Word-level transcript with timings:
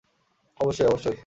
অবশ্যই, 0.59 0.87
অবশ্যই। 0.87 1.17